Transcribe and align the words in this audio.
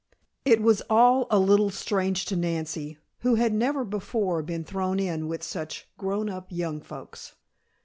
It 0.45 0.63
was 0.63 0.81
all 0.89 1.27
a 1.29 1.37
little 1.37 1.69
strange 1.69 2.25
to 2.25 2.35
Nancy, 2.35 2.97
who 3.19 3.35
had 3.35 3.53
never 3.53 3.85
before 3.85 4.41
been 4.41 4.63
thrown 4.63 4.99
in 4.99 5.27
with 5.27 5.43
such 5.43 5.87
grown 5.95 6.27
up 6.27 6.47
young 6.49 6.81
folks. 6.81 7.35